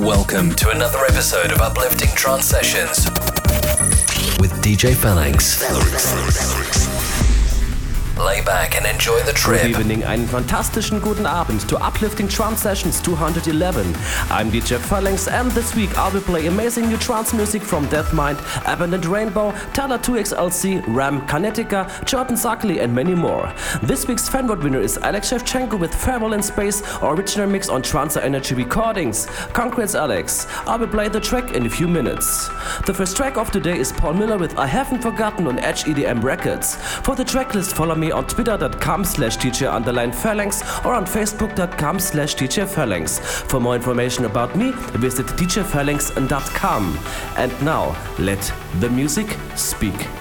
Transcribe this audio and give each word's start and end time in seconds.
Welcome 0.00 0.54
to 0.54 0.70
another 0.70 1.04
episode 1.04 1.52
of 1.52 1.60
Uplifting 1.60 2.08
Trance 2.14 2.46
Sessions 2.46 3.04
with 4.40 4.50
DJ 4.62 4.94
Phalanx. 4.94 5.60
Lay 8.26 8.42
back 8.42 8.76
and 8.76 8.84
enjoy 8.84 9.22
the 9.22 9.32
trip. 9.32 9.62
Good 9.62 9.70
evening, 9.70 10.04
einen 10.04 10.28
fantastischen 10.28 11.00
guten 11.00 11.24
Abend 11.24 11.66
to 11.68 11.78
Uplifting 11.78 12.28
Trance 12.28 12.60
Sessions 12.60 13.00
211. 13.00 13.94
I'm 14.28 14.50
DJ 14.50 14.78
Phalanx 14.78 15.26
and 15.26 15.50
this 15.52 15.74
week 15.74 15.96
I 15.96 16.10
will 16.10 16.20
play 16.20 16.46
amazing 16.46 16.88
new 16.88 16.98
trance 16.98 17.32
music 17.32 17.62
from 17.62 17.86
Deathmind, 17.86 18.38
Abandoned 18.70 19.06
Rainbow, 19.06 19.52
Talla 19.72 19.98
2XLC, 19.98 20.84
Ram, 20.88 21.26
Kinetica, 21.26 22.04
Jordan 22.04 22.36
Suckley 22.36 22.82
and 22.82 22.94
many 22.94 23.14
more. 23.14 23.50
This 23.82 24.06
week's 24.06 24.28
fanvote 24.28 24.62
winner 24.62 24.80
is 24.80 24.98
Alex 24.98 25.30
Shevchenko 25.30 25.80
with 25.80 25.94
Farewell 25.94 26.34
in 26.34 26.42
Space, 26.42 26.82
original 27.02 27.48
mix 27.48 27.70
on 27.70 27.80
Trance 27.80 28.18
Energy 28.18 28.54
Recordings. 28.54 29.26
Congrats 29.54 29.94
Alex. 29.94 30.46
I 30.66 30.76
will 30.76 30.88
play 30.88 31.08
the 31.08 31.20
track 31.20 31.54
in 31.54 31.64
a 31.64 31.70
few 31.70 31.88
minutes. 31.88 32.48
The 32.84 32.92
first 32.92 33.16
track 33.16 33.38
of 33.38 33.50
today 33.50 33.78
is 33.78 33.92
Paul 33.92 34.12
Miller 34.12 34.36
with 34.36 34.58
I 34.58 34.66
Haven't 34.66 35.00
Forgotten 35.00 35.46
on 35.46 35.58
Edge 35.60 35.84
EDM 35.84 36.22
Records. 36.22 36.76
For 36.76 37.16
the 37.16 37.24
tracklist 37.24 37.72
follow 37.72 37.94
me 37.94 38.09
on 38.12 38.26
twitter.com 38.26 39.04
slash 39.04 39.36
DJ 39.38 39.72
underline 39.72 40.12
phalanx 40.12 40.62
or 40.84 40.94
on 40.94 41.04
facebook.com 41.04 41.98
slash 41.98 42.34
DJ 42.34 42.66
phalanx. 42.66 43.18
For 43.18 43.60
more 43.60 43.74
information 43.76 44.24
about 44.24 44.54
me, 44.56 44.72
visit 44.98 45.26
djphalanx.com. 45.26 46.98
And 47.36 47.64
now, 47.64 47.96
let 48.18 48.52
the 48.80 48.90
music 48.90 49.36
speak. 49.56 50.19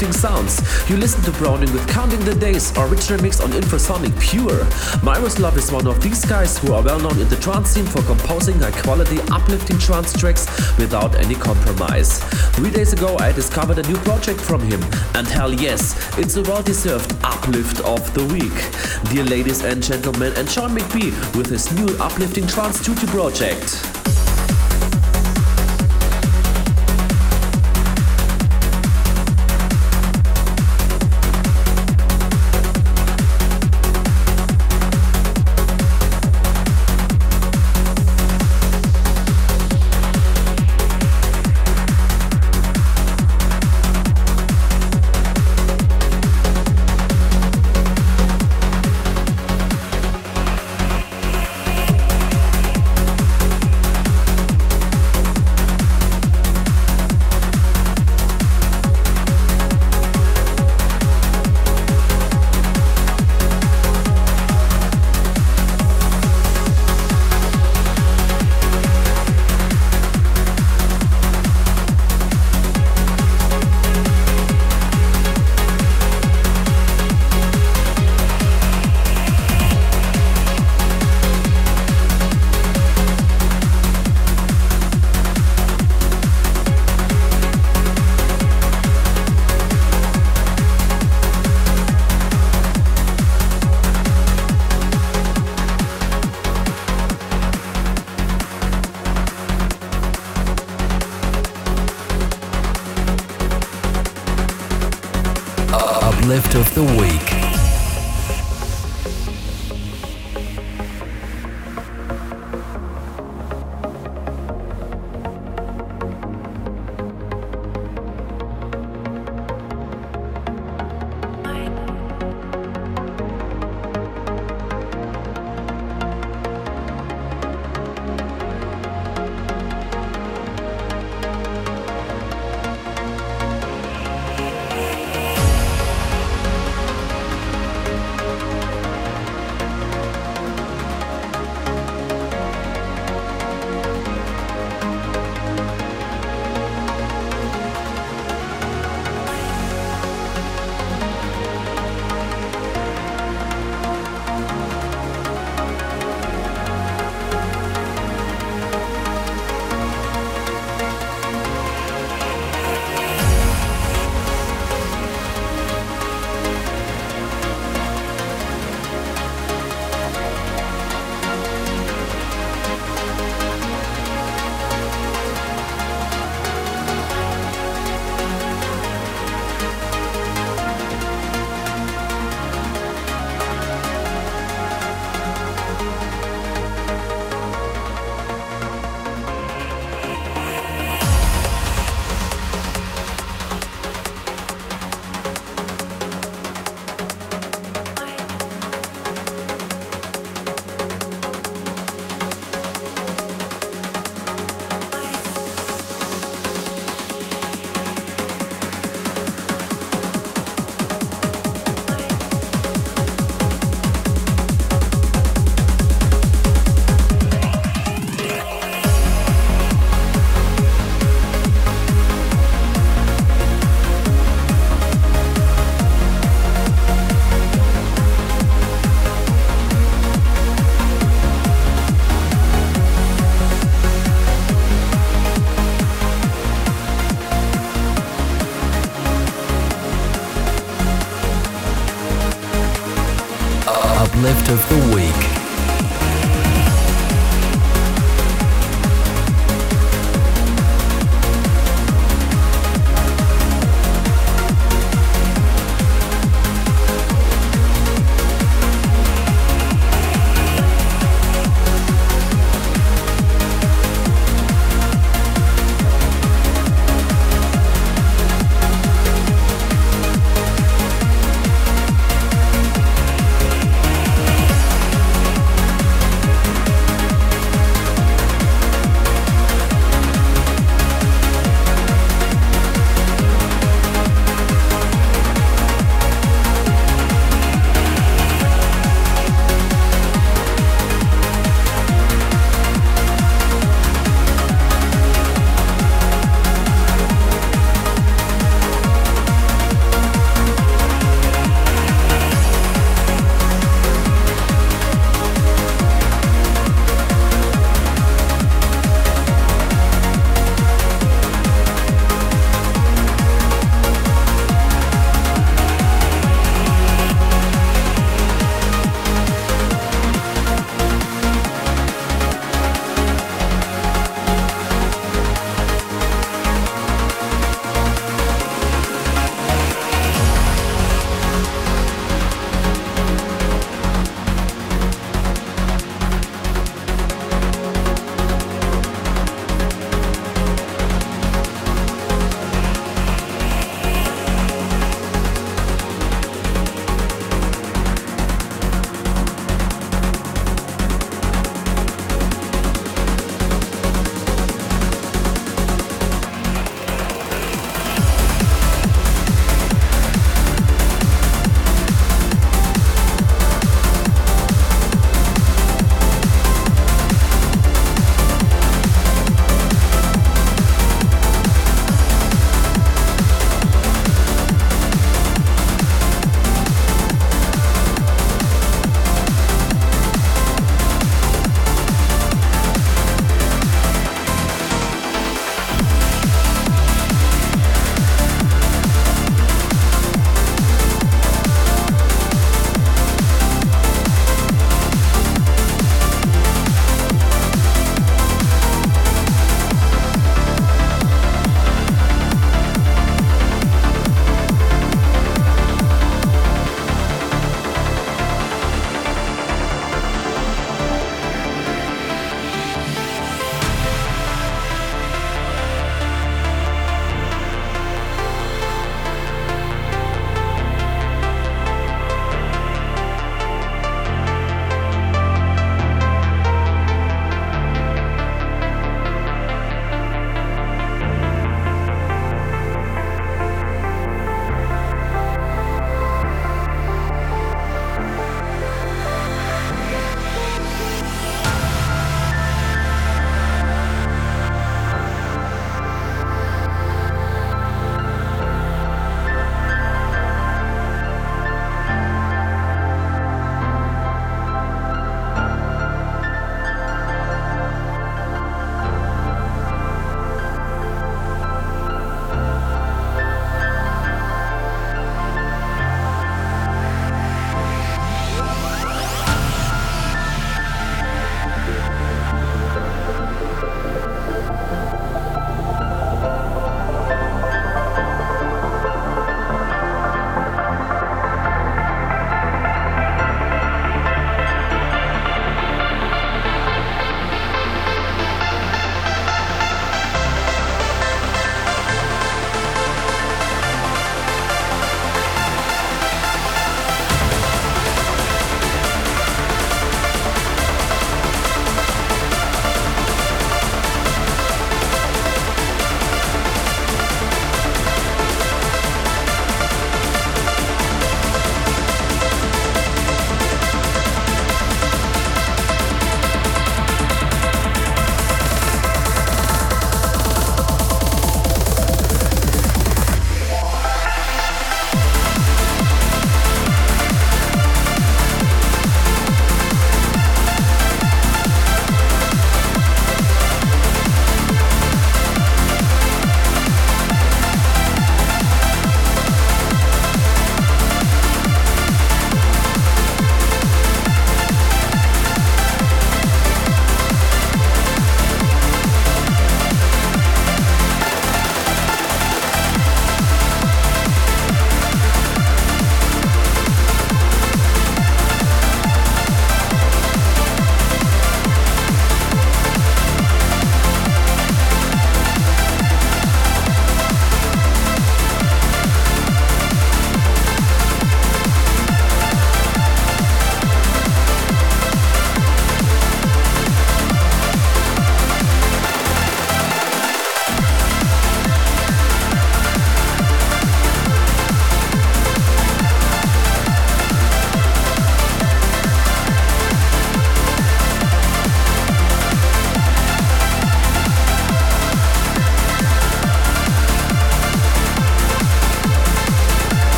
Uplifting 0.00 0.18
sounds. 0.18 0.88
You 0.88 0.96
listen 0.96 1.22
to 1.24 1.30
Broning 1.32 1.70
with 1.74 1.86
Counting 1.86 2.20
the 2.20 2.34
Days, 2.34 2.72
original 2.78 3.20
mix 3.20 3.38
on 3.38 3.50
Infrasonic 3.50 4.18
Pure. 4.18 4.64
Miroslav 5.02 5.58
is 5.58 5.70
one 5.70 5.86
of 5.86 6.00
these 6.00 6.24
guys 6.24 6.56
who 6.56 6.72
are 6.72 6.82
well 6.82 6.98
known 6.98 7.18
in 7.18 7.28
the 7.28 7.36
trance 7.36 7.68
scene 7.68 7.84
for 7.84 8.00
composing 8.04 8.58
high 8.60 8.70
quality 8.70 9.20
uplifting 9.30 9.78
trance 9.78 10.18
tracks 10.18 10.46
without 10.78 11.14
any 11.16 11.34
compromise. 11.34 12.20
Three 12.56 12.70
days 12.70 12.94
ago 12.94 13.18
I 13.18 13.32
discovered 13.32 13.76
a 13.76 13.86
new 13.88 13.98
project 13.98 14.40
from 14.40 14.62
him, 14.62 14.82
and 15.16 15.26
hell 15.26 15.52
yes, 15.52 15.94
it's 16.16 16.36
a 16.36 16.42
well 16.44 16.62
deserved 16.62 17.14
uplift 17.22 17.80
of 17.80 18.00
the 18.14 18.24
week. 18.32 18.56
Dear 19.12 19.24
ladies 19.24 19.64
and 19.64 19.82
gentlemen, 19.82 20.32
and 20.38 20.48
Sean 20.48 20.70
Myk 20.70 20.90
Bee 20.94 21.10
with 21.36 21.50
his 21.50 21.70
new 21.76 21.94
uplifting 21.98 22.46
trance 22.46 22.80
studio 22.80 23.06
project. 23.10 23.89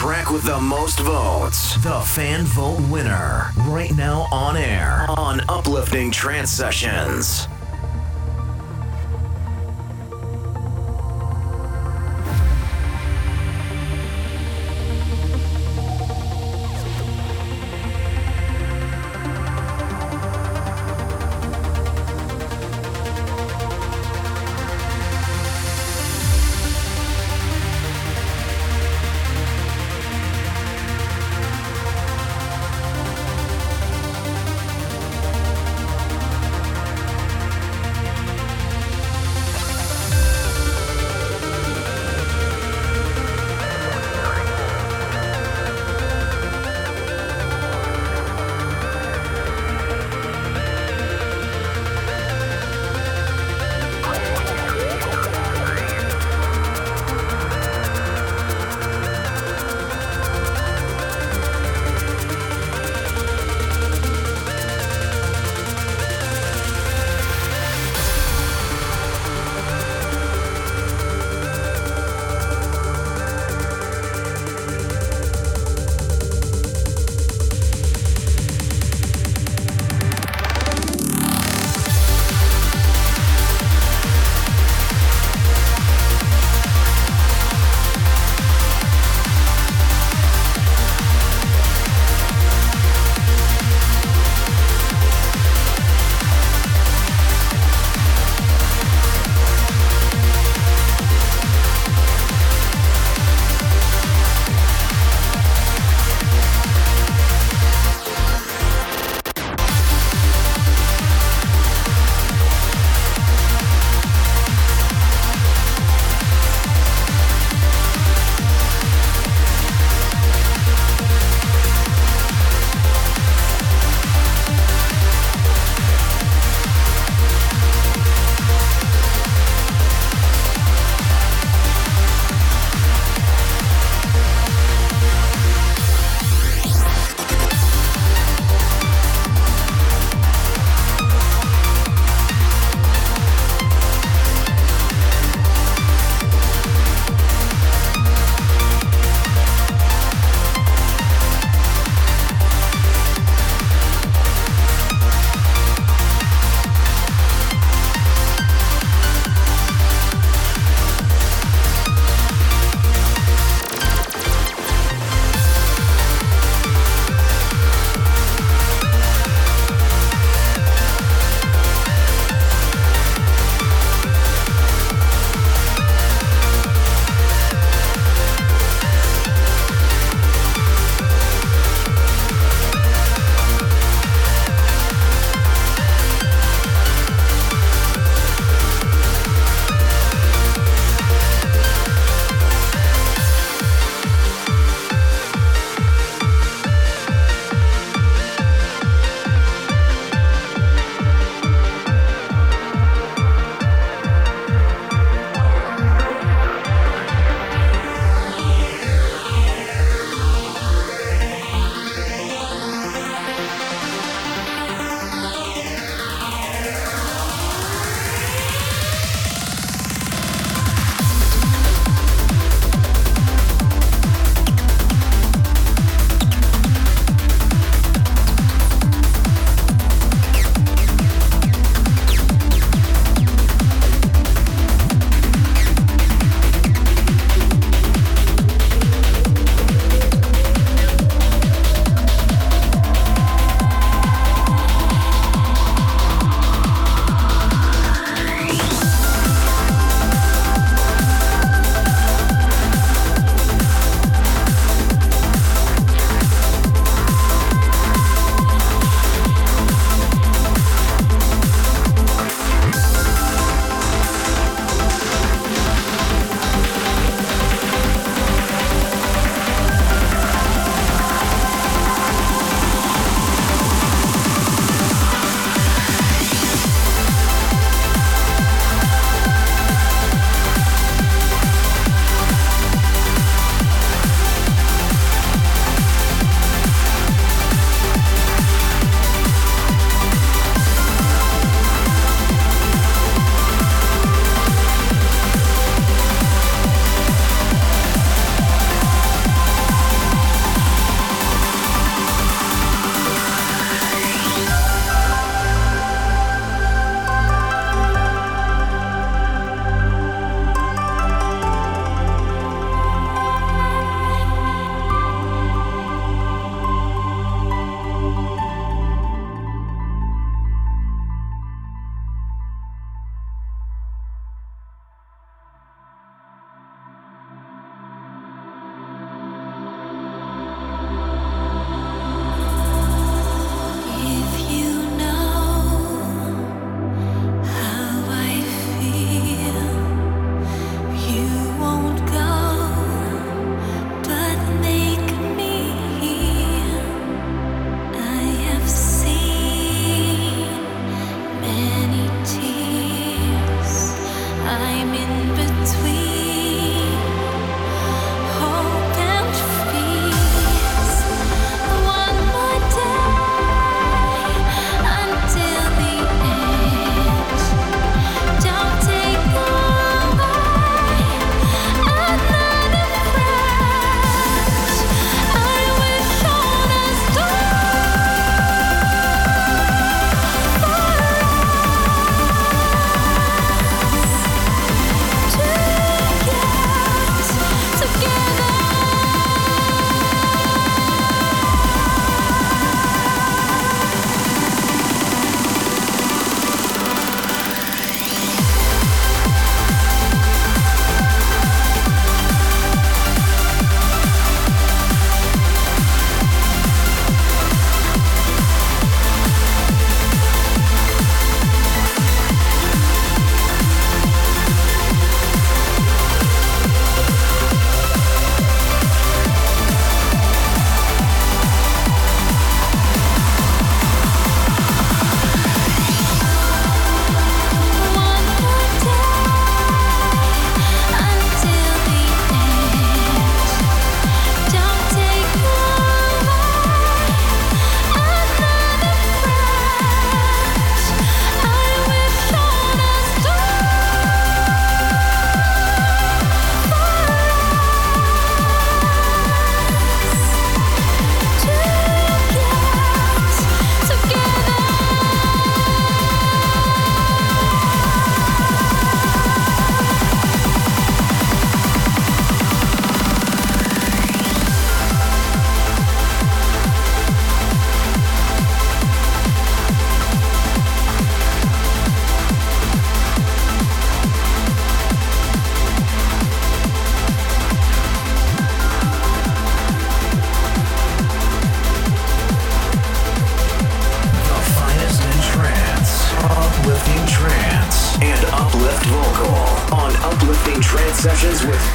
Track 0.00 0.30
with 0.30 0.42
the 0.44 0.58
most 0.58 0.98
votes. 1.00 1.76
The 1.82 2.00
fan 2.00 2.46
vote 2.46 2.80
winner. 2.88 3.50
Right 3.66 3.94
now 3.94 4.28
on 4.32 4.56
air 4.56 5.04
on 5.10 5.42
Uplifting 5.46 6.10
Trance 6.10 6.50
Sessions. 6.50 7.49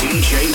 DJ 0.06 0.54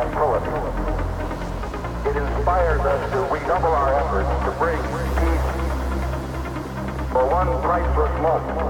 of 0.00 0.12
tranquility, 0.12 0.48
it 2.08 2.16
inspires 2.16 2.80
us 2.80 3.12
to 3.12 3.18
redouble 3.28 3.68
our 3.68 3.94
efforts 4.00 4.28
to 4.44 4.50
bring 4.56 4.80
peace 4.80 5.46
for 7.12 7.28
one 7.28 7.48
priceless 7.60 8.14
moment 8.22 8.60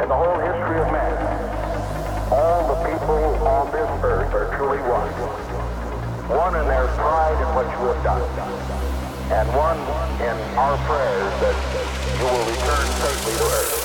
in 0.00 0.08
the 0.08 0.14
whole 0.14 0.38
history 0.44 0.80
of 0.80 0.92
man. 0.92 2.32
All 2.32 2.68
the 2.68 2.78
people 2.90 3.46
on 3.46 3.70
this 3.72 3.88
earth 4.04 4.34
are 4.34 4.54
truly 4.56 4.78
one. 4.84 5.08
One 6.28 6.56
in 6.56 6.66
their 6.66 6.88
pride 6.88 7.40
in 7.40 7.54
what 7.54 7.66
you 7.66 7.86
have 7.92 8.04
done 8.04 8.24
and 9.32 9.48
one 9.56 9.78
in 10.20 10.36
our 10.58 10.76
prayers 10.84 11.32
that 11.40 11.56
you 12.18 12.24
will 12.24 12.44
return 12.50 12.86
safely 13.00 13.32
to 13.38 13.44
earth. 13.44 13.83